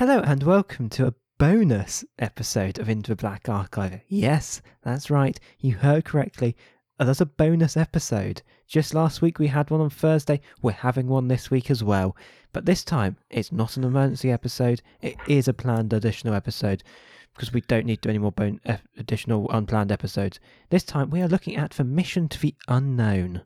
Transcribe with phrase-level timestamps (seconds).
[0.00, 4.00] Hello and welcome to a bonus episode of Into the Black Archive.
[4.08, 5.38] Yes, that's right.
[5.58, 6.56] You heard correctly.
[6.98, 8.40] Uh, There's a bonus episode.
[8.66, 10.40] Just last week we had one on Thursday.
[10.62, 12.16] We're having one this week as well.
[12.54, 14.80] But this time it's not an emergency episode.
[15.02, 16.82] It is a planned additional episode
[17.34, 20.40] because we don't need to do any more bon- uh, additional unplanned episodes.
[20.70, 23.42] This time we are looking at the mission to the unknown.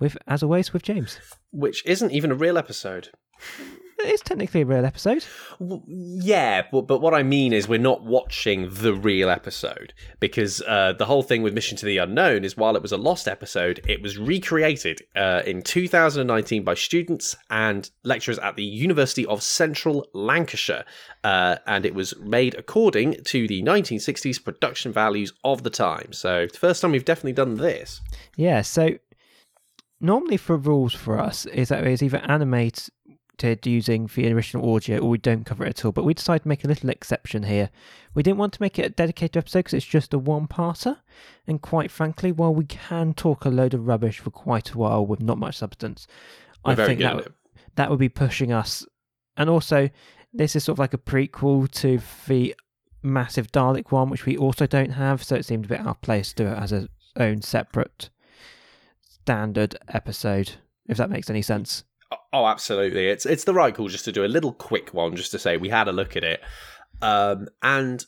[0.00, 1.20] With, as always, with James.
[1.52, 3.10] which isn't even a real episode.
[3.98, 5.24] It is technically a real episode.
[5.60, 10.60] W- Yeah, but, but what I mean is we're not watching the real episode because
[10.62, 13.28] uh, the whole thing with Mission to the Unknown is while it was a lost
[13.28, 19.42] episode, it was recreated uh, in 2019 by students and lecturers at the University of
[19.42, 20.84] Central Lancashire,
[21.22, 26.12] uh, and it was made according to the 1960s production values of the time.
[26.12, 28.00] So, the first time we've definitely done this.
[28.36, 28.98] Yeah, so
[30.00, 32.18] normally for rules for us is that it's either
[33.64, 35.92] using the original audio or we don't cover it at all.
[35.92, 37.70] But we decided to make a little exception here.
[38.14, 40.98] We didn't want to make it a dedicated episode because it's just a one-parter.
[41.46, 45.04] And quite frankly, while we can talk a load of rubbish for quite a while
[45.06, 46.06] with not much substance,
[46.64, 47.32] We're I think that at
[47.76, 48.86] that would be pushing us.
[49.36, 49.90] And also,
[50.32, 52.54] this is sort of like a prequel to the
[53.02, 55.22] massive Dalek one, which we also don't have.
[55.22, 58.10] So it seemed a bit out of place to do it as a own separate
[59.02, 60.52] standard episode,
[60.86, 61.84] if that makes any sense.
[62.32, 63.08] Oh, absolutely.
[63.08, 65.56] It's it's the right call just to do a little quick one, just to say
[65.56, 66.40] we had a look at it.
[67.00, 68.04] Um, and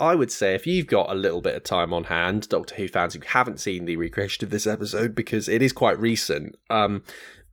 [0.00, 2.88] I would say if you've got a little bit of time on hand, Doctor Who
[2.88, 6.56] fans who haven't seen the recreation of this episode because it is quite recent.
[6.70, 7.04] Um,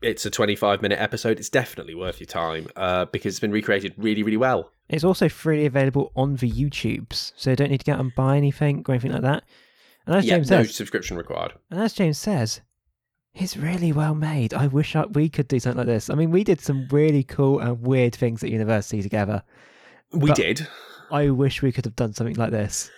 [0.02, 1.40] it's a 25 minute episode.
[1.40, 4.72] It's definitely worth your time uh, because it's been recreated really, really well.
[4.88, 8.16] It's also freely available on the YouTubes, so you don't need to get out and
[8.16, 9.44] buy anything or anything like that.
[10.08, 11.54] And as yeah, James no says, subscription required.
[11.70, 12.62] and as James says,
[13.34, 14.54] it's really well made.
[14.54, 16.10] I wish I, we could do something like this.
[16.10, 19.44] I mean, we did some really cool and weird things at university together.
[20.12, 20.68] We did.
[21.12, 22.90] I wish we could have done something like this.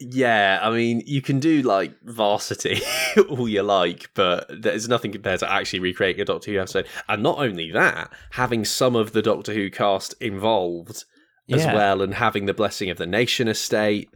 [0.00, 2.80] Yeah, I mean, you can do like varsity
[3.28, 6.88] all you like, but there's nothing compared to actually recreating a Doctor Who episode.
[7.08, 11.04] And not only that, having some of the Doctor Who cast involved
[11.50, 11.74] as Yeah.
[11.74, 14.10] well, and having the blessing of the Nation Estate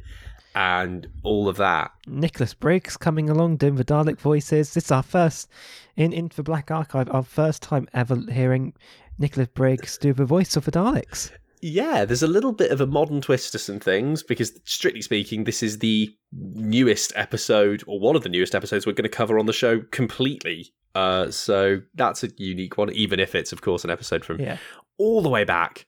[0.54, 1.90] and all of that.
[2.06, 4.74] Nicholas Briggs coming along doing the Dalek voices.
[4.74, 5.48] This is our first
[5.96, 8.72] in Into the Black Archive, our first time ever hearing
[9.18, 11.30] Nicholas Briggs do the voice of the Daleks.
[11.60, 15.42] Yeah, there's a little bit of a modern twist to some things because, strictly speaking,
[15.42, 19.40] this is the newest episode, or one of the newest episodes we're going to cover
[19.40, 20.72] on the show completely.
[20.94, 24.58] Uh, so that's a unique one, even if it's, of course, an episode from Yeah.
[24.98, 25.84] all the way back.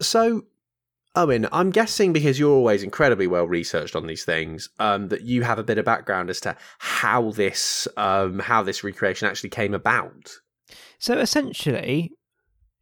[0.00, 0.44] So,
[1.14, 5.42] Owen, I'm guessing because you're always incredibly well researched on these things, um, that you
[5.42, 9.74] have a bit of background as to how this um, how this recreation actually came
[9.74, 10.30] about.
[10.98, 12.12] So essentially,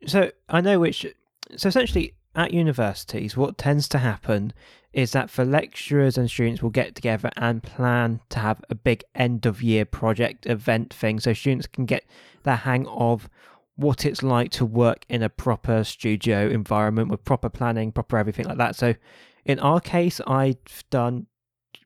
[0.06, 1.06] so I know which.
[1.56, 4.52] So essentially, at universities, what tends to happen
[4.92, 9.04] is that for lecturers and students will get together and plan to have a big
[9.14, 12.04] end of year project event thing, so students can get
[12.42, 13.28] the hang of
[13.76, 18.46] what it's like to work in a proper studio environment with proper planning, proper everything
[18.46, 18.74] like that.
[18.74, 18.94] So,
[19.44, 21.26] in our case, I've done.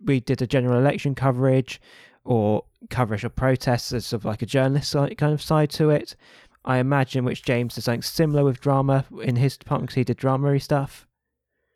[0.02, 1.80] We did a general election coverage
[2.24, 6.16] or coverage of protests as sort of like a journalist kind of side to it.
[6.64, 10.16] I imagine which James did something similar with drama in his department because he did
[10.16, 11.06] drama stuff.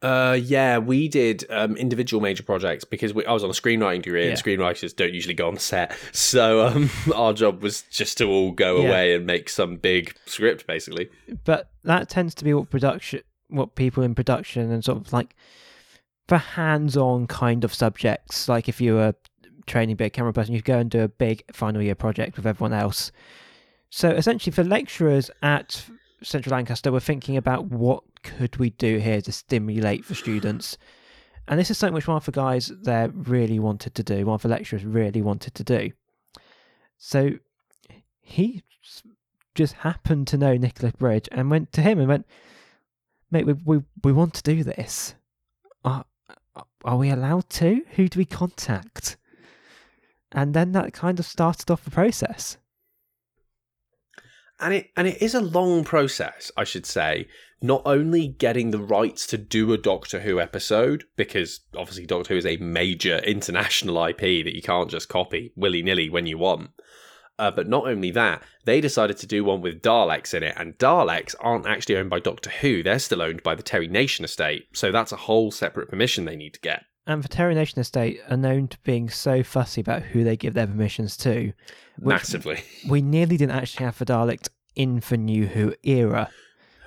[0.04, 4.03] Uh, yeah, we did um, individual major projects because we, I was on a screenwriting
[4.03, 5.97] degree, and screenwriters don't usually go on set.
[6.12, 8.88] So um, our job was just to all go Yeah.
[8.88, 11.09] away and make some big script, basically.
[11.44, 15.34] But that tends to be what production, what people in production and sort of like
[16.28, 18.48] for hands-on kind of subjects.
[18.48, 19.14] Like if you were
[19.66, 22.72] training big camera person, you go and do a big final year project with everyone
[22.75, 23.10] else.
[23.91, 25.84] So essentially, for lecturers at
[26.25, 30.79] Central Lancaster, we're thinking about what could we do here to stimulate for students.
[31.47, 34.35] And this is something which one of the guys there really wanted to do, one
[34.35, 35.93] of the lecturers really wanted to do.
[36.97, 37.33] So
[38.21, 38.62] he
[39.55, 42.27] just happened to know Nicholas Briggs and went to him and went,
[43.31, 45.15] mate, we, we, we want to do this.
[45.85, 46.05] Are,
[46.85, 47.82] are we allowed to?
[47.97, 49.17] Who do we contact?
[50.32, 52.56] And then that kind of started off the process.
[54.61, 57.27] And it and it is a long process, I should say.
[57.61, 62.39] Not only getting the rights to do a Doctor Who episode, because obviously Doctor Who
[62.39, 66.71] is a major international IP that you can't just copy willy nilly when you want.
[67.39, 70.79] Uh, but not only that, they decided to do one with Daleks in it, and
[70.79, 74.69] Daleks aren't actually owned by Doctor Who; they're still owned by the Terry Nation estate.
[74.73, 76.85] So that's a whole separate permission they need to get.
[77.06, 80.55] And the Terry Nation Estate are known to being so fussy about who they give
[80.55, 81.53] their permissions to.
[82.01, 82.62] Massively.
[82.89, 86.31] We nearly didn't actually have the Daleks in the New Who era.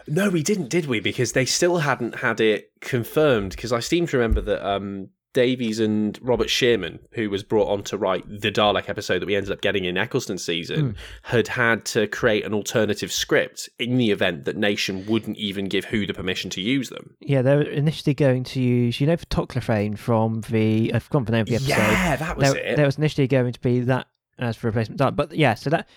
[0.07, 0.99] No, we didn't, did we?
[0.99, 3.51] Because they still hadn't had it confirmed.
[3.51, 7.83] Because I seem to remember that um, Davies and Robert Shearman, who was brought on
[7.83, 10.91] to write the Dalek episode that we ended up getting in Eccleston season, hmm.
[11.23, 15.85] had had to create an alternative script in the event that Nation wouldn't even give
[15.85, 17.15] Who the permission to use them.
[17.19, 21.25] Yeah, they were initially going to use, you know, for Toclafane from the, I've forgotten
[21.25, 21.69] the name of the episode.
[21.69, 22.75] Yeah, that was there, it.
[22.75, 24.07] there was initially going to be that
[24.39, 25.15] as for replacement Dalek.
[25.15, 25.87] But yeah, so that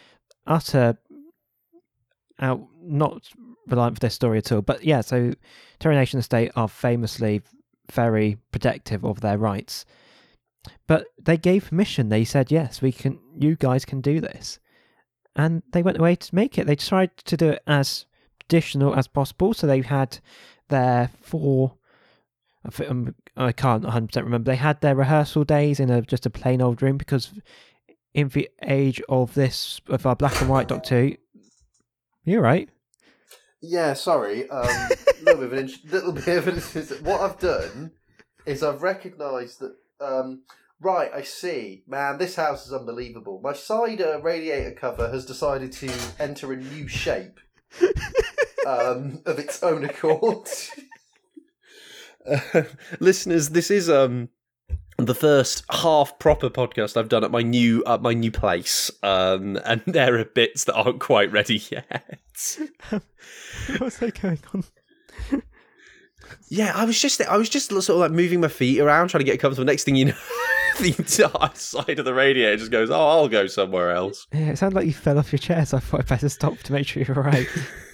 [0.46, 0.98] utter
[2.40, 3.22] out not
[3.68, 4.62] reliant for this story at all.
[4.62, 5.32] But yeah, so
[5.78, 7.42] Terry Nation Estate are famously
[7.90, 9.84] very protective of their rights.
[10.86, 12.08] But they gave permission.
[12.08, 14.58] They said, yes, we can you guys can do this.
[15.36, 16.66] And they went away to make it.
[16.66, 18.06] They tried to do it as
[18.40, 19.54] traditional as possible.
[19.54, 20.18] So they had
[20.68, 21.74] their four
[22.64, 24.50] I um, can't 100% remember.
[24.50, 27.32] They had their rehearsal days in a just a plain old room because
[28.12, 31.12] in the age of this of our black and white Doctor
[32.24, 32.68] you're right.
[33.60, 34.48] Yeah, sorry.
[34.48, 34.88] Um,
[35.22, 37.92] little bit of an int- little bit of an What I've done
[38.46, 39.76] is I've recognised that.
[40.00, 40.42] Um,
[40.80, 41.84] right, I see.
[41.86, 43.40] Man, this house is unbelievable.
[43.42, 47.38] My cider radiator cover has decided to enter a new shape
[48.66, 50.48] um, of its own accord.
[52.26, 52.62] Uh,
[53.00, 54.28] listeners, this is um
[55.04, 59.58] the first half proper podcast I've done at my new at my new place, um,
[59.64, 62.18] and there are bits that aren't quite ready yet.
[63.78, 64.64] What's that going on?
[66.48, 69.24] Yeah, I was just I was just sort of like moving my feet around, trying
[69.24, 69.66] to get comfortable.
[69.66, 70.14] Next thing you know,
[70.80, 74.58] the entire side of the radiator just goes, "Oh, I'll go somewhere else." Yeah, it
[74.58, 76.86] sounded like you fell off your chair, so I thought I'd better stop to make
[76.86, 77.46] sure you're all right.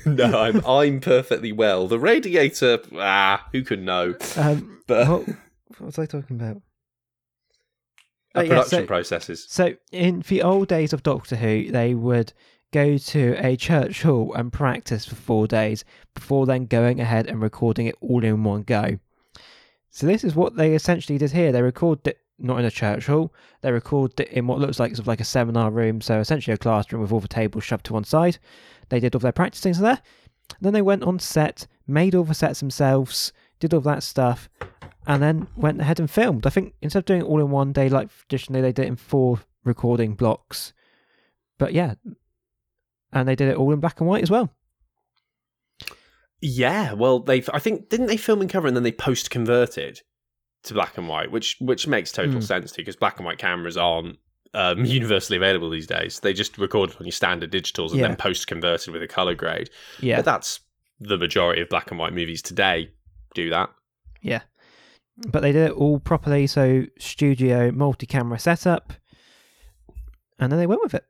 [0.04, 1.88] No, I'm I'm perfectly well.
[1.88, 4.14] The radiator, ah, who can know?
[4.36, 6.62] Um, But what, what was I talking about?
[8.36, 9.46] Uh, yeah, production so- processes.
[9.48, 12.32] So, in the old days of Doctor Who, they would
[12.72, 15.84] go to a church hall and practice for four days
[16.14, 18.98] before then going ahead and recording it all in one go.
[19.90, 21.52] So, this is what they essentially did here.
[21.52, 24.90] They recorded it not in a church hall, they recorded it in what looks like
[24.90, 27.86] sort of like a seminar room, so essentially a classroom with all the tables shoved
[27.86, 28.38] to one side.
[28.88, 30.00] They did all their practicing there.
[30.60, 34.48] Then they went on set, made all the sets themselves, did all that stuff,
[35.06, 36.46] and then went ahead and filmed.
[36.46, 38.88] I think instead of doing it all in one day, like traditionally they did it
[38.88, 40.72] in four recording blocks.
[41.58, 41.94] But yeah,
[43.12, 44.50] and they did it all in black and white as well.
[46.40, 50.00] Yeah, well, they I think didn't they film in cover and then they post converted
[50.64, 52.40] to black and white, which which makes total Hmm.
[52.40, 54.18] sense to because black and white cameras aren't
[54.54, 56.20] um, universally available these days.
[56.20, 58.08] They just record on your standard digitals and Yeah.
[58.08, 59.70] then post converted with a color grade.
[60.00, 60.60] Yeah, But that's
[61.00, 62.90] the majority of black and white movies today
[63.34, 63.70] do that.
[64.22, 64.42] yeah.
[65.18, 68.92] But they did it all properly, so studio multi-camera setup,
[70.38, 71.04] and then they went with it.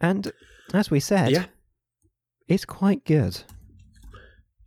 [0.00, 0.32] And
[0.72, 1.46] as we said, Yeah.
[2.46, 3.42] it's quite good.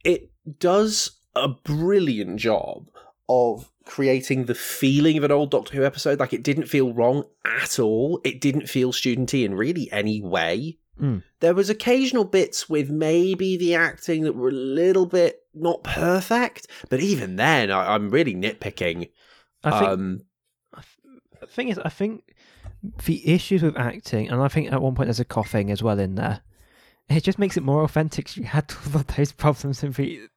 [0.04, 2.90] It does a brilliant job
[3.30, 6.20] of creating the feeling of an old Doctor Who episode.
[6.20, 8.20] Like it didn't feel wrong at all.
[8.26, 10.78] It didn't feel studenty in really any way.
[11.00, 11.24] Mm.
[11.40, 16.68] There was occasional bits with maybe the acting that were a little bit not perfect,
[16.90, 19.10] but even then, I, I'm really nitpicking.
[19.64, 20.22] I think um,
[21.40, 22.34] the thing is, I think
[23.06, 26.00] the issues with acting, and I think at one point there's a coughing as well
[26.00, 26.42] in there.
[27.10, 28.36] It just makes it more authentic.
[28.38, 30.28] You had all of those problems in the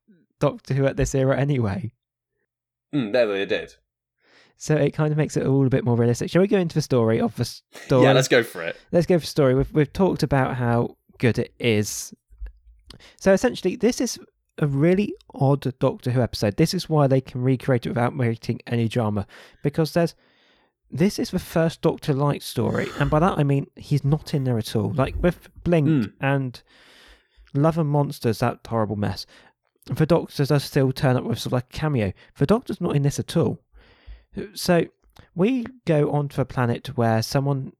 [0.40, 1.93] Doctor Who at this era anyway,
[2.94, 3.75] mm, there they did.
[4.56, 6.30] so it kind of makes it all a bit more realistic.
[6.30, 8.02] Shall we go into the story of the story?
[8.04, 8.76] Yeah, let's go for it.
[8.92, 9.54] let's go for the story.
[9.54, 12.12] We've we've talked about how good it is.
[13.21, 14.18] So essentially, this is
[14.58, 16.56] a really odd Doctor Who episode.
[16.56, 19.26] This is why they can recreate it without making any drama,
[19.62, 20.14] because there's
[20.90, 24.44] this is the first Doctor Light story, and by that I mean he's not in
[24.44, 24.92] there at all.
[24.92, 26.12] Like with Blink Mm.
[26.20, 26.62] and
[27.52, 29.26] Love and Monsters, that horrible mess.
[29.87, 32.12] The Doctor does still turn up with sort of like a cameo.
[32.38, 33.61] The Doctor's not in this at all.
[34.54, 34.87] So
[35.34, 37.73] we go onto a planet where someone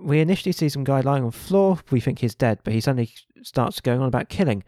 [0.00, 1.78] we initially see some guy lying on the floor.
[1.90, 4.62] We think he's dead, but he suddenly starts going on about killing.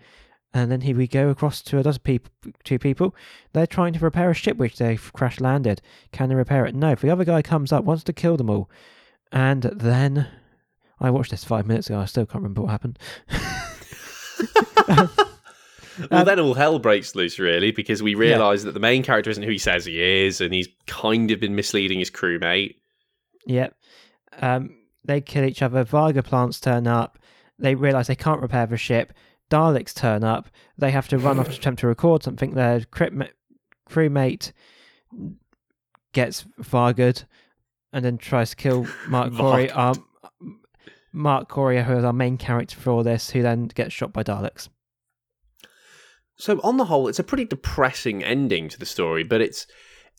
[0.55, 2.31] And then here we go across to another people,
[2.63, 3.15] two people.
[3.55, 5.81] They're trying to repair a ship which they've crash landed.
[6.13, 6.75] Can they repair it?
[6.75, 6.95] No.
[6.95, 8.69] The other guy comes up, wants to kill them all,
[9.33, 10.29] and then
[11.01, 11.99] I watched this five minutes ago.
[12.01, 12.99] I still can't remember what happened.
[16.11, 19.31] Well, Um, then all hell breaks loose, really, because we realise that the main character
[19.31, 22.77] isn't who he says he is, and he's kind of been misleading his crewmate.
[23.47, 23.77] Yep.
[24.41, 25.85] Um, they kill each other.
[25.85, 27.19] Varga plants turn up.
[27.59, 29.13] They realise they can't repair the ship.
[29.53, 30.49] Daleks turn up.
[30.79, 32.55] They have to run off to attempt to record something.
[32.55, 33.31] Their crewma-
[33.89, 34.53] crewmate
[36.13, 37.25] gets Varged
[37.93, 39.71] and then tries to kill Mark Corey.
[39.71, 40.07] Um,
[41.13, 44.23] Mark Corey, who is our main character for all this, who then gets shot by
[44.23, 44.71] Daleks.
[46.37, 49.67] So on the whole, it's a pretty depressing ending to the story, but it's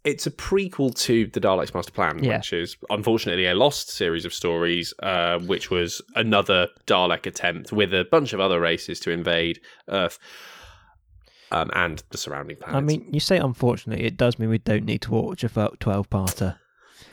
[0.03, 2.38] it's a prequel to the Daleks' Master Plan, Yeah.
[2.38, 7.93] which is unfortunately a lost series of stories, uh, which was another Dalek attempt with
[7.93, 10.19] a bunch of other races to invade Earth
[11.51, 12.77] um, and the surrounding planets.
[12.77, 16.10] I mean, you say unfortunately, it does mean we don't need to watch a 12
[16.10, 16.57] parter.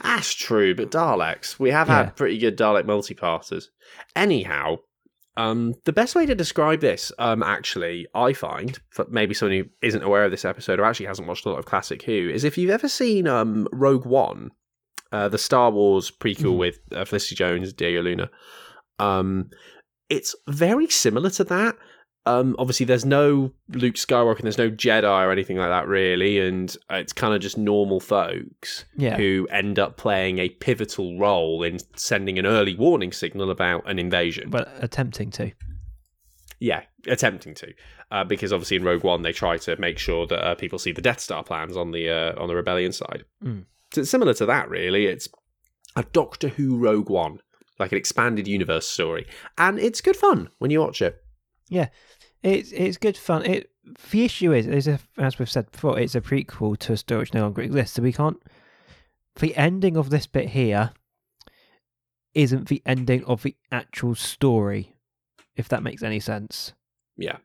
[0.02, 1.96] That's true, but Daleks, we have Yeah.
[2.04, 3.70] had pretty good Dalek multi-parters.
[4.16, 4.78] Anyhow,
[5.36, 9.64] um, the best way to describe this, um, actually, I find, for maybe someone who
[9.82, 12.44] isn't aware of this episode or actually hasn't watched a lot of Classic Who, is
[12.44, 14.50] if you've ever seen um, Rogue One,
[15.12, 16.58] uh, the Star Wars prequel Mhm.
[16.58, 18.30] with uh, Felicity Jones, Diego Luna,
[18.98, 19.50] um,
[20.08, 21.76] it's very similar to that.
[22.26, 26.38] Um, obviously, there's no Luke Skywalker, and there's no Jedi or anything like that, really,
[26.38, 29.16] and it's kind of just normal folks Yeah.
[29.16, 33.98] who end up playing a pivotal role in sending an early warning signal about an
[33.98, 34.50] invasion.
[34.50, 35.52] But attempting to.
[36.60, 37.72] yeah, attempting to,
[38.10, 40.92] uh, because obviously in Rogue One they try to make sure that uh, people see
[40.92, 43.24] the Death Star plans on the uh, on the rebellion side.
[43.42, 43.64] Mm.
[43.94, 45.06] So it's similar to that, really.
[45.06, 45.26] It's
[45.96, 47.40] a Doctor Who Rogue One,
[47.78, 51.16] like an expanded universe story, and it's good fun when you watch it.
[52.42, 53.44] It's it's good fun.
[53.44, 53.70] It
[54.10, 57.20] the issue is, is a, as we've said before, it's a prequel to a story
[57.20, 57.96] which no longer exists.
[57.96, 58.40] So we can't.
[59.36, 60.92] The ending of this bit here
[62.34, 64.94] isn't the ending of the actual story,
[65.56, 66.72] if that makes any sense.
[67.16, 67.38] Yeah.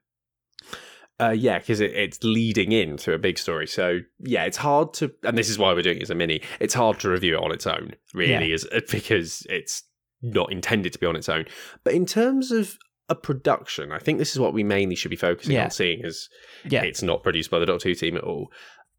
[1.19, 3.67] Uh, yeah, because it, it's leading into a big story.
[3.67, 6.41] So yeah, it's hard to, and this is why we're doing it as a mini.
[6.59, 9.83] It's hard to review it on its own, really, is because it's
[10.21, 11.45] not intended to be on its own.
[11.83, 12.77] But in terms of
[13.09, 15.65] a production, I think this is what we mainly should be focusing Yeah.
[15.65, 16.27] on, seeing as
[16.67, 16.83] Yeah.
[16.83, 18.51] it's not produced by the Doctor Who team at all.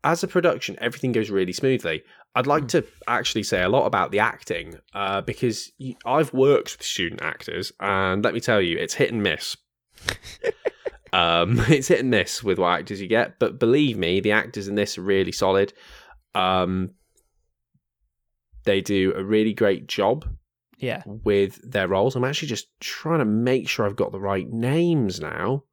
[0.05, 2.03] As a production, everything goes really smoothly.
[2.37, 2.69] I'd like Hmm.
[2.69, 5.73] to actually say a lot about the acting uh, because
[6.05, 9.57] I've worked with student actors, and let me tell you, it's hit and miss.
[11.13, 14.69] um, it's hit and miss with what actors you get, but believe me, the actors
[14.69, 15.73] in this are really solid.
[16.35, 16.91] Um,
[18.65, 20.27] they do a really great job
[20.79, 21.03] Yeah.
[21.07, 22.17] with their roles.
[22.17, 25.65] I'm actually just trying to make sure I've got the right names now.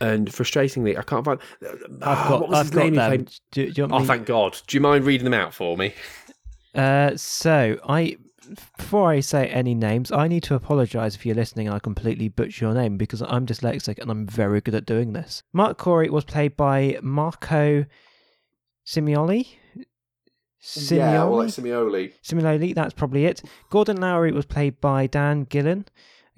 [0.00, 1.38] And frustratingly, I can't find.
[1.62, 3.24] I've Ah, got, what was I've his got name?
[3.24, 3.26] them.
[3.52, 4.04] Do, Oh, me?
[4.06, 4.60] thank God!
[4.66, 5.94] Do you mind reading them out for me?
[6.74, 8.16] Uh, so I,
[8.78, 12.28] before I say any names, I need to apologise if you're listening and I completely
[12.28, 15.42] butcher your name because I'm dyslexic and I'm very good at doing this.
[15.52, 17.84] Mark Corey was played by Marco
[18.86, 19.46] Simioli.
[20.62, 21.46] Simioli?
[21.46, 22.12] Simioli.
[22.22, 23.42] Similarly, that's probably it.
[23.70, 25.86] Gordon Lowry was played by Dan Gillen.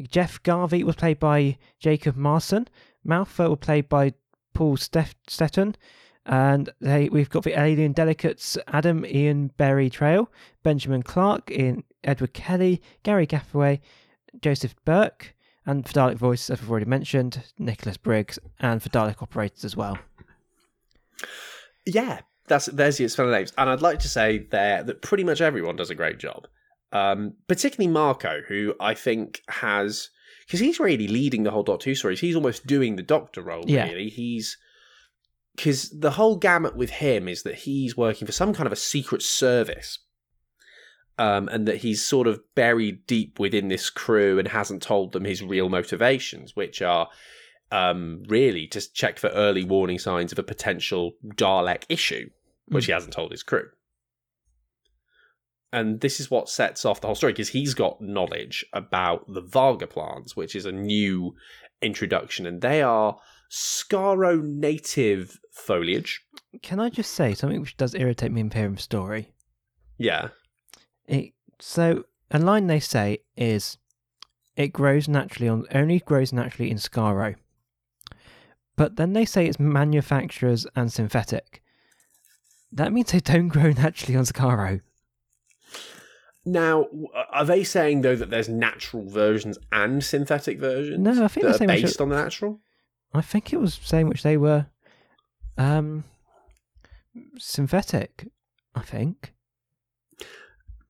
[0.00, 2.66] Jeff Garvey was played by Jacob Marson.
[3.06, 4.14] Malfa was played by
[4.54, 5.74] Paul Stef- Stetton.
[6.26, 10.30] And they, we've got the Alien Delegates Adam Ian Berry Trail,
[10.62, 13.80] Benjamin Clark, Ian Edward Kelly, Gary Gaffaway,
[14.40, 15.34] Joseph Burke,
[15.66, 19.76] and for Dalek Voice, as we've already mentioned, Nicholas Briggs, and for Dalek Operators as
[19.76, 19.98] well.
[21.86, 25.40] Yeah, that's there's the spelling names, and I'd like to say there that pretty much
[25.40, 26.46] everyone does a great job.
[26.92, 30.10] Um, particularly Marco, who I think has
[30.46, 32.20] because he's really leading the whole Doctor Who stories.
[32.20, 33.64] He's almost doing the Doctor role.
[33.66, 33.88] Yeah.
[33.88, 34.58] Really, he's
[35.56, 38.76] because the whole gamut with him is that he's working for some kind of a
[38.76, 39.98] secret service.
[41.16, 45.24] Um, and that he's sort of buried deep within this crew and hasn't told them
[45.24, 47.08] his real motivations, which are
[47.74, 52.30] um, really to check for early warning signs of a potential Dalek issue,
[52.68, 53.68] which he hasn't told his crew.
[55.72, 59.40] And this is what sets off the whole story because he's got knowledge about the
[59.40, 61.34] Varga plants, which is a new
[61.82, 63.18] introduction, and they are
[63.50, 66.24] Skaro native foliage.
[66.62, 69.32] Can I just say something which does irritate me in Pyram's story?
[69.98, 70.28] Yeah.
[71.06, 73.78] It, so a line they say is,
[74.54, 77.34] "It grows naturally on only grows naturally in Skaro."
[78.76, 81.62] But then they say it's manufacturers and synthetic.
[82.72, 84.80] That means they don't grow naturally on Skaro.
[86.44, 86.86] Now,
[87.30, 90.98] are they saying though that there's natural versions and synthetic versions?
[90.98, 92.60] No, I think they're based on the natural.
[93.14, 94.66] I think it was saying which they were,
[95.56, 96.04] um,
[97.38, 98.28] synthetic.
[98.74, 99.33] I think.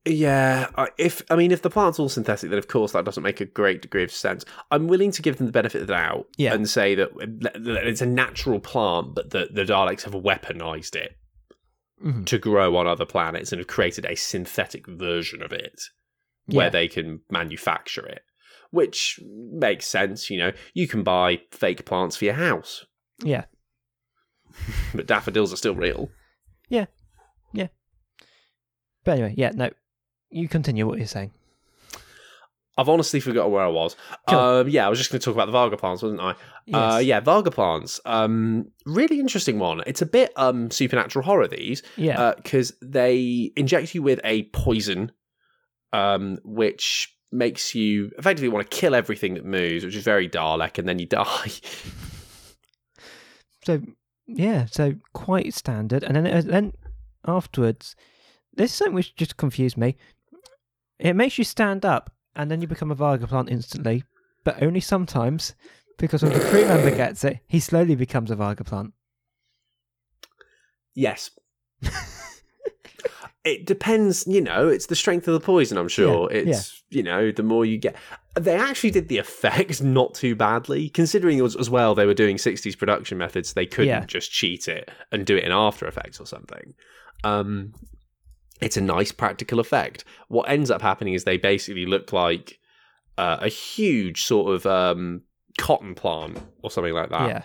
[0.06, 3.22] Yeah, I- if I mean if the plant's all synthetic, then of course that doesn't
[3.22, 4.44] make a great degree of sense.
[4.70, 6.52] I'm willing to give them the benefit of the doubt Yeah.
[6.52, 7.10] and say that
[7.54, 11.16] it's a natural plant, but that the Daleks have weaponized it
[12.04, 12.26] Mhm.
[12.26, 15.80] to grow on other planets and have created a synthetic version of it
[16.46, 16.70] where Yeah.
[16.70, 18.24] they can manufacture it,
[18.70, 20.28] which makes sense.
[20.28, 22.84] You know, you can buy fake plants for your house,
[23.22, 23.44] Yeah.
[24.94, 26.10] but daffodils are still real.
[26.68, 26.86] Yeah,
[27.54, 27.68] yeah.
[29.04, 29.52] But anyway, yeah.
[29.54, 29.70] No,
[30.34, 31.30] you continue what you're saying.
[32.76, 33.94] I've honestly forgotten where I was.
[34.28, 34.38] Cool.
[34.38, 36.34] Um, yeah, I was just going to talk about the Vagabonds, wasn't I?
[36.72, 38.00] Uh, yeah, Vagabonds.
[38.04, 39.82] Um, really interesting one.
[39.86, 41.46] It's a bit um supernatural horror.
[41.46, 42.32] These Yeah.
[42.36, 45.12] because they inject you with a poison,
[45.92, 50.76] um, which makes you effectively want to kill everything that moves, which is very Dalek,
[50.78, 51.50] and then you die.
[53.64, 53.80] So
[54.26, 56.02] yeah, so quite standard.
[56.02, 56.72] And then uh, then
[57.26, 57.94] afterwards,
[58.52, 59.96] this is something which just confused me.
[60.98, 64.04] It makes you stand up, and then you become a Varga plant instantly,
[64.44, 65.54] but only sometimes,
[65.98, 68.92] because when the crew member gets it, he slowly becomes a Varga plant.
[70.94, 71.30] yes.
[73.46, 76.30] It depends, you know, it's the strength of the poison, I'm sure.
[76.32, 77.94] Yeah, it's, you know, the more you get.
[78.40, 82.38] They actually did the effects not too badly, considering was, as well they were doing
[82.38, 84.06] 60s production methods, they couldn't Yeah.
[84.06, 86.72] just cheat it and do it in After Effects or something.
[87.22, 87.74] Um,
[88.60, 90.04] it's a nice practical effect.
[90.28, 92.58] What ends up happening is they basically look like
[93.18, 95.22] uh, a huge sort of um,
[95.58, 97.28] cotton plant or something like that.
[97.28, 97.42] yeah,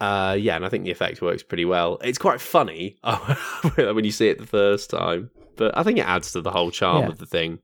[0.00, 1.98] Uh, yeah, and I think the effect works pretty well.
[2.02, 2.98] It's quite funny
[3.76, 6.70] when you see it the first time, but I think it adds to the whole
[6.70, 7.08] charm Yeah.
[7.08, 7.58] of the thing.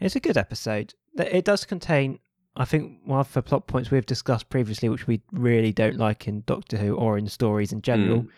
[0.00, 0.94] it's a good episode.
[1.16, 2.18] It does contain,
[2.56, 6.26] I think, one of the plot points we've discussed previously, which we really don't like
[6.26, 8.22] in Doctor Who or in stories in general.
[8.22, 8.28] Mm.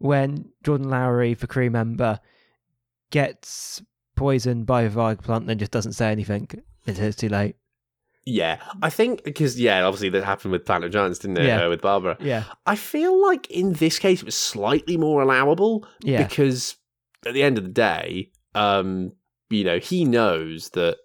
[0.00, 2.18] When Jordan Lowry, the crew member,
[3.10, 3.82] gets
[4.16, 6.48] poisoned by a Varg plant and then just doesn't say anything
[6.86, 7.56] until it's too late.
[8.26, 11.46] Yeah, I think because yeah, obviously that happened with Planet of Giants, didn't it?
[11.46, 11.64] Yeah.
[11.64, 12.16] Uh, with Barbara.
[12.20, 12.44] Yeah.
[12.66, 16.22] I feel like in this case it was slightly more allowable Yeah.
[16.26, 16.76] because
[17.26, 19.12] at the end of the day, um,
[19.48, 20.98] you know, he knows that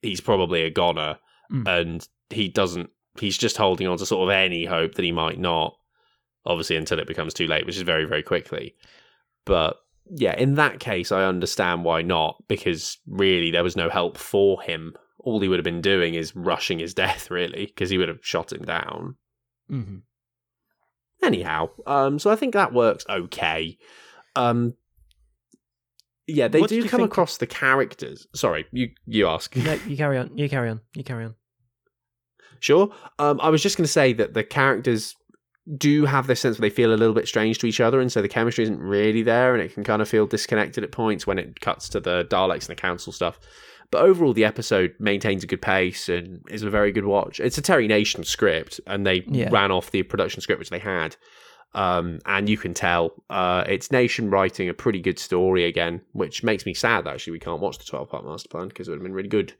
[0.00, 1.18] he's probably a goner,
[1.50, 1.68] Mm.
[1.80, 2.88] and he doesn't.
[3.18, 5.76] He's just holding on to sort of any hope that he might not.
[6.44, 8.74] Obviously, until it becomes too late, which is very, very quickly.
[9.44, 9.76] But
[10.10, 14.60] yeah, in that case, I understand why not, because really there was no help for
[14.62, 14.94] him.
[15.20, 18.18] All he would have been doing is rushing his death, really, because he would have
[18.22, 19.16] shot him down.
[19.68, 19.98] hmm
[21.22, 23.78] Anyhow, um, so I think that works okay.
[24.34, 24.74] Um,
[26.26, 28.26] yeah, they What do come think- across the characters.
[28.34, 29.54] Sorry, you you ask.
[29.56, 30.36] No, you carry on.
[30.36, 30.80] You carry on.
[30.96, 31.36] You carry on.
[32.58, 32.92] Sure.
[33.20, 35.14] Um, I was just going to say that the characters
[35.78, 38.10] do have this sense where they feel a little bit strange to each other, and
[38.10, 41.26] so the chemistry isn't really there, and it can kind of feel disconnected at points
[41.26, 43.38] when it cuts to the Daleks and the Council stuff.
[43.90, 47.38] But overall, the episode maintains a good pace and is a very good watch.
[47.40, 49.50] It's a Terry Nation script, and they Yeah.
[49.52, 51.16] ran off the production script which they had.
[51.74, 56.42] Um, and you can tell uh, it's Nation writing a pretty good story again, which
[56.42, 58.90] makes me sad that actually we can't watch the 12 part master plan because it
[58.90, 59.54] would have been really good.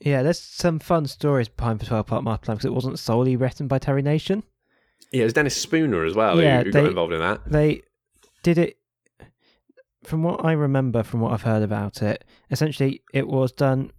[0.00, 3.36] Yeah, there's some fun stories behind the 12 part master plan because it wasn't solely
[3.36, 4.42] written by Terry Nation.
[5.14, 7.40] Yeah, it was Dennis Spooner as well Yeah, who, who got involved in that.
[7.46, 7.82] They
[8.42, 8.78] did it,
[10.02, 13.92] from what I remember, from what I've heard about it, essentially it was done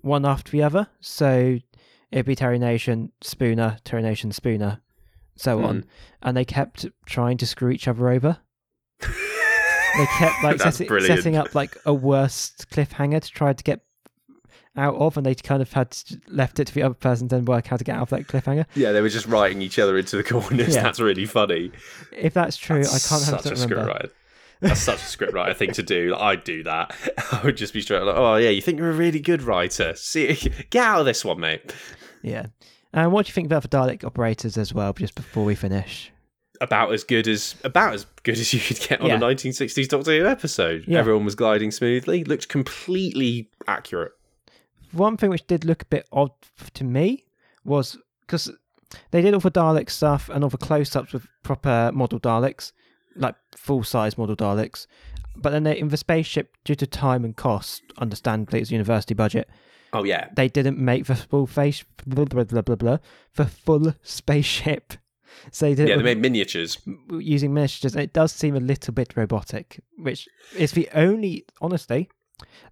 [0.00, 0.88] one after the other.
[1.00, 1.58] So
[2.10, 4.80] it'd be Terry Nation, Spooner, Terry Nation, Spooner,
[5.36, 5.64] so hmm.
[5.64, 5.84] on.
[6.22, 8.38] And they kept trying to screw each other over.
[9.94, 13.80] They kept like setting, setting up like a worst cliffhanger to try to get
[14.76, 15.96] out of, and they kind of had
[16.28, 18.26] left it to the other person to then work how to get out of that
[18.26, 18.64] cliffhanger.
[18.74, 20.74] Yeah, they were just writing each other into the corners.
[20.74, 20.82] Yeah.
[20.82, 21.72] That's really funny.
[22.12, 23.92] If that's true, That's I can't such a have script remember.
[23.92, 24.10] writer.
[24.60, 26.14] That's such a script writer thing to do.
[26.16, 26.94] I'd do that.
[27.32, 29.94] I would just be straight like, "Oh yeah, you think you're a really good writer?
[29.96, 30.34] See,
[30.70, 31.74] get out of this one, mate."
[32.22, 32.46] Yeah.
[32.92, 34.92] And what do you think about the Dalek operators as well?
[34.92, 36.12] Just before we finish.
[36.60, 39.16] About as good as about as good as you could get on Yeah.
[39.16, 40.84] a 1960s Doctor Who episode.
[40.86, 41.00] Yeah.
[41.00, 42.22] Everyone was gliding smoothly.
[42.22, 44.12] Looked completely accurate.
[44.92, 46.32] One thing which did look a bit odd
[46.74, 47.24] to me
[47.64, 48.50] was because
[49.10, 52.72] they did all the Dalek stuff and all the close-ups with proper model Daleks,
[53.16, 54.86] like full-size model Daleks.
[55.34, 59.14] But then they, in the spaceship, due to time and cost, understandably, it's a university
[59.14, 59.48] budget,
[59.94, 62.98] Oh yeah, they didn't make the full face blah blah blah blah blah
[63.36, 64.94] the full spaceship.
[65.50, 65.96] So they did yeah.
[65.96, 66.78] They made miniatures.
[67.10, 72.08] using miniatures, and it does seem a little bit robotic, which is the only, honestly,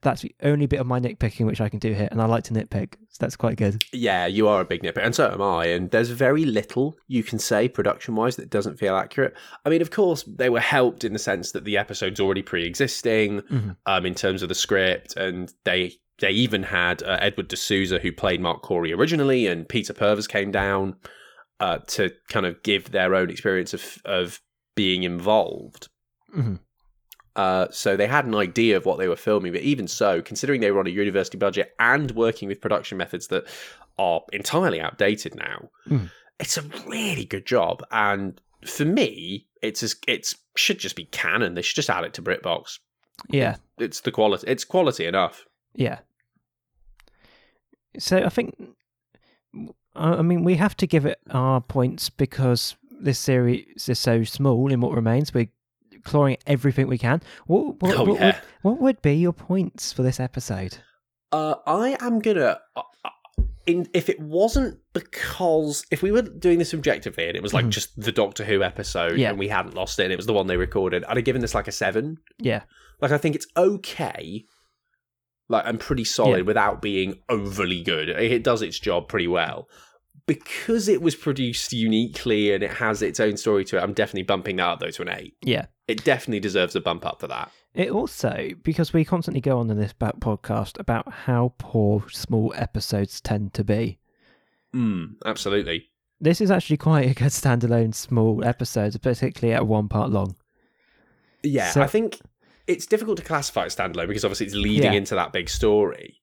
[0.03, 2.45] that's the only bit of my nitpicking which I can do here, and I like
[2.45, 3.85] to nitpick, so that's quite good.
[3.93, 5.67] Yeah, you are a big nitpicker, and so am I.
[5.67, 9.35] And there's very little you can say production wise that doesn't feel accurate.
[9.65, 12.65] I mean, of course, they were helped in the sense that the episode's already pre
[12.65, 13.77] existing Mhm.
[13.87, 17.99] um, in terms of the script, and they they even had uh, Edward de Souza,
[17.99, 20.97] who played Mark Corey originally, and Peter Purves came down
[21.61, 24.41] uh, to kind of give their own experience of, of
[24.75, 25.89] being involved.
[26.37, 26.59] Mhm.
[27.37, 30.61] Uh, so they had an idea of what they were filming, but even so, considering
[30.61, 33.45] they were on a university budget and working with production methods that
[33.99, 36.11] are entirely outdated now, Mm.
[36.41, 37.83] it's a really good job.
[37.93, 41.55] And for me, it's as, it's should just be canon.
[41.55, 42.79] They should just add it to BritBox.
[43.29, 44.47] Yeah, It's the quality.
[44.49, 45.45] It's quality enough.
[45.75, 45.99] yeah.
[47.99, 48.55] So I think,
[49.97, 54.23] I I mean, we have to give it our points because this series is so
[54.25, 55.35] small in what remains.
[55.35, 55.49] We're
[56.05, 57.21] clawing everything we can.
[57.47, 58.27] What, what, Oh, what, yeah.
[58.27, 58.37] would,
[58.73, 60.79] what would be your points for this episode?
[61.33, 62.59] Uh, I am gonna.
[62.77, 63.11] Uh, uh,
[63.67, 67.67] in if it wasn't because if we were doing this objectively and it was like
[67.67, 67.71] Mhm.
[67.71, 69.31] just the Doctor Who episode Yeah.
[69.31, 71.43] and we hadn't lost it and it was the one they recorded, I'd have given
[71.43, 72.17] this like a seven.
[72.39, 72.63] Yeah,
[73.01, 74.45] Like I think it's okay.
[75.51, 76.43] Like I'm pretty solid Yeah.
[76.45, 78.09] without being overly good.
[78.09, 79.69] It does its job pretty well.
[80.39, 84.23] Because it was produced uniquely and it has its own story to it, I'm definitely
[84.23, 85.35] bumping that up though to an eight.
[85.45, 85.67] yeah.
[85.89, 87.51] It definitely deserves a bump up for that.
[87.75, 93.21] It also because we constantly go on in this podcast about how poor small episodes
[93.21, 93.99] tend to be.
[94.73, 95.89] Mm, absolutely.
[96.21, 100.37] This is actually quite a good standalone small episode, particularly at one part long.
[101.43, 102.21] Yeah, So- I think
[102.69, 104.99] it's difficult to classify standalone because obviously it's leading Yeah.
[104.99, 106.20] into that big story.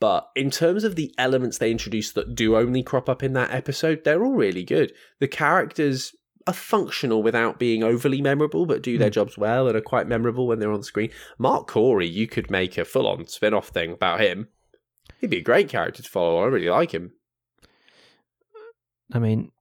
[0.00, 3.52] But in terms of the elements they introduce that do only crop up in that
[3.52, 4.92] episode, they're all really good.
[5.20, 6.14] The characters
[6.46, 9.14] are functional without being overly memorable, but do their Mm.
[9.14, 11.10] jobs well and are quite memorable when they're on screen.
[11.38, 14.48] Mark Corey, you could make a full on spin off thing about him.
[15.20, 16.42] He'd be a great character to follow.
[16.42, 17.12] I really like him.
[19.12, 19.52] I mean,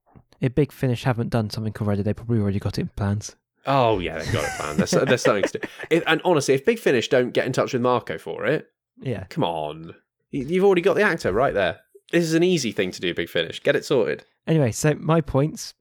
[0.42, 3.36] if Big Finish haven't done something already, they probably already got it in plans.
[3.66, 4.80] Oh, yeah, they've got it planned.
[4.80, 5.68] There's, there's something to do.
[5.90, 8.68] If, and honestly, if Big Finish don't get in touch with Marco for it,
[9.02, 9.24] Yeah.
[9.30, 9.96] Come on.
[10.34, 11.80] You- You've already got the actor right there.
[12.12, 13.62] This is an easy thing to do, Big Finish.
[13.64, 14.26] Get it sorted.
[14.48, 15.74] Anyway, so my points,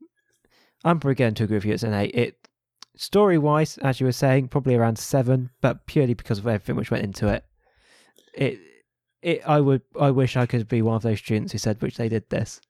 [0.85, 1.75] I'm probably going to agree with you.
[1.75, 2.15] It's an eight.
[2.15, 2.49] It
[2.97, 6.91] story wise, as you were saying, probably around seven, but purely because of everything which
[6.91, 7.45] went into it.
[8.35, 8.59] It,
[9.23, 9.43] it.
[9.47, 9.83] I would.
[10.01, 12.61] I wish I could be one of those students who said which they did this.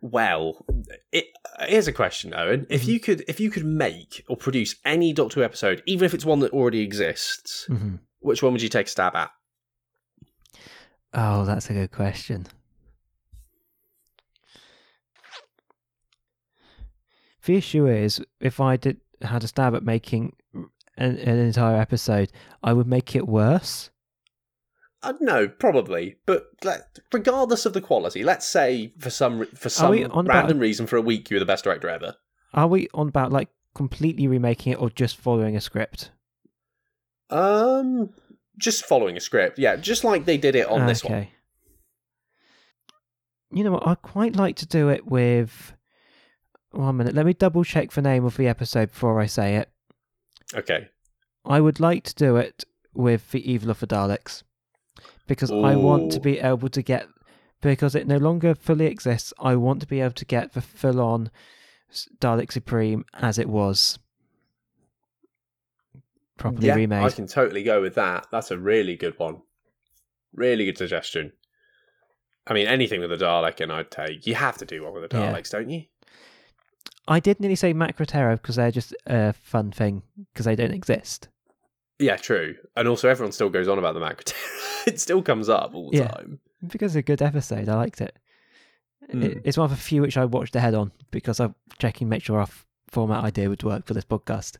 [0.00, 0.66] Well,
[1.12, 1.26] it,
[1.66, 2.66] here's a question, Owen.
[2.68, 2.86] If Mhm.
[2.88, 6.26] you could, if you could make or produce any Doctor Who episode, even if it's
[6.26, 9.30] one that already exists, hmm which one would you take a stab at?
[11.14, 12.46] Oh, that's a good question.
[17.44, 22.32] The issue is, if I did had a stab at making an, an entire episode,
[22.62, 23.90] I would make it worse.
[25.02, 26.16] Uh, no, probably.
[26.24, 30.58] But let, regardless of the quality, let's say for some for some on about- random
[30.58, 32.16] reason, for a week, you were the best director ever.
[32.54, 36.10] Are we on about like completely remaking it or just following a script?
[37.28, 38.10] Um,
[38.58, 41.12] just following a script, yeah, just like they did it on this one.
[43.52, 43.86] You know what?
[43.86, 45.72] I'd quite like to do it with.
[46.70, 47.14] One minute.
[47.14, 49.70] Let me double check the name of the episode before I say it.
[50.54, 50.88] Okay.
[51.44, 54.42] I would like to do it with the Evil of the Daleks
[55.28, 57.06] because I want to be able to get
[57.60, 59.32] because it no longer fully exists.
[59.38, 61.30] I want to be able to get the full-on
[61.90, 63.98] s- Dalek Supreme as it was
[66.38, 67.02] properly yeah, remade.
[67.02, 68.26] I can totally go with that.
[68.30, 69.42] That's a really good one.
[70.32, 71.32] Really good suggestion.
[72.46, 74.26] I mean, anything with a Dalek, and I'd take.
[74.26, 75.32] You have to do one with the Yeah.
[75.32, 75.84] Daleks, don't you?
[77.06, 80.72] I did nearly say Macra Terror because they're just a fun thing because they don't
[80.72, 81.28] exist.
[81.98, 82.56] Yeah, true.
[82.76, 84.40] And also, everyone still goes on about the Macra Terror.
[84.86, 86.08] it still comes up all the Yeah.
[86.08, 86.40] time.
[86.66, 87.68] Because it's a good episode.
[87.68, 88.16] I liked it.
[89.08, 89.42] It- Mm.
[89.44, 92.40] It's one of the few which I watched ahead on because I'm checking make sure
[92.40, 92.48] our
[92.88, 94.56] format idea would work for this podcast.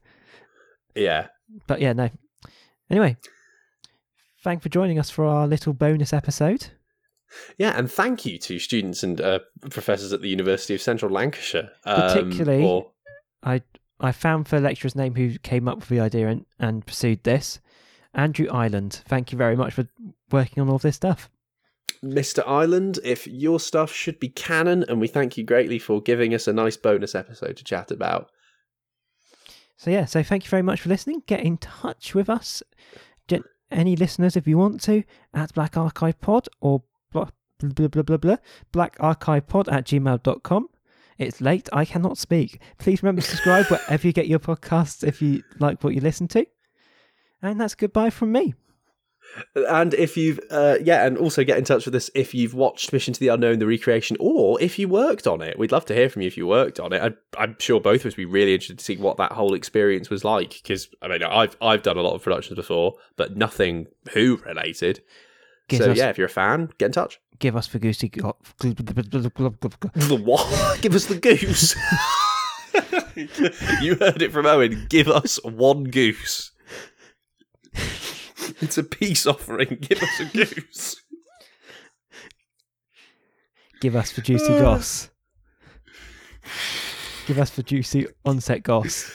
[0.94, 1.28] Yeah.
[1.66, 2.10] But yeah, no.
[2.90, 3.16] Anyway,
[4.42, 6.68] thanks for joining us for our little bonus episode.
[7.58, 9.40] Yeah, and thank you to students and uh,
[9.70, 11.70] professors at the University of Central Lancashire.
[11.84, 12.90] um, Particularly- or-
[13.42, 13.62] I
[14.00, 17.60] I found the lecturer's name who came up with the idea and, and pursued this.
[18.12, 19.02] Andrew Ireland.
[19.06, 19.86] Thank you very much for
[20.30, 21.30] working on all this stuff.
[22.02, 22.42] Mr.
[22.46, 26.46] Ireland, if your stuff should be canon, and we thank you greatly for giving us
[26.48, 28.30] a nice bonus episode to chat about.
[29.76, 31.22] So yeah, so thank you very much for listening.
[31.26, 32.62] Get in touch with us,
[33.70, 36.82] any listeners if you want to, at Black Archive Pod or
[37.12, 38.36] blah blah blah blah blah
[38.72, 40.68] Black Archive Pod at gmail.com.
[41.18, 42.60] It's late, I cannot speak.
[42.78, 46.26] Please remember to subscribe wherever you get your podcasts if you like what you listen
[46.28, 46.46] to.
[47.40, 48.54] And that's goodbye from me.
[49.54, 52.92] And if you've, uh, yeah, and also get in touch with us if you've watched
[52.92, 55.58] Mission to the Unknown, the recreation, or if you worked on it.
[55.58, 57.02] We'd love to hear from you if you worked on it.
[57.02, 59.54] I, I'm sure both of us would be really interested to see what that whole
[59.54, 60.50] experience was like.
[60.62, 65.02] Because I mean, I've I've done a lot of productions before, but nothing Who related.
[65.68, 67.18] Gives so us yeah, if you're a fan, get in touch.
[67.38, 70.80] give us the goosey go- The what?
[70.82, 71.74] Give us the goose.
[73.82, 74.86] you heard it from Owen.
[74.90, 76.52] Give us one goose.
[78.60, 79.78] It's a peace offering.
[79.80, 80.96] Give us a goose.
[83.80, 85.10] give us the juicy goss.
[87.26, 89.10] Give us the juicy onset goss.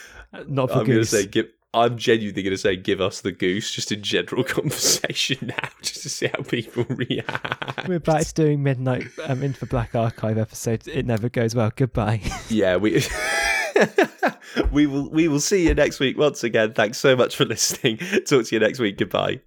[0.48, 1.10] Not for I'm goose.
[1.10, 5.38] say give I'm genuinely going to say give us the goose just in general conversation
[5.48, 7.88] now, just to see how people react.
[7.88, 10.88] We're back to doing midnight um, in for Black Archive episodes.
[10.88, 11.72] It never goes well.
[11.76, 12.22] Goodbye.
[12.50, 13.04] Yeah, we.
[14.72, 16.74] we will we will see you next week once again.
[16.74, 17.98] Thanks so much for listening.
[18.26, 18.98] Talk to you next week.
[18.98, 19.42] Goodbye.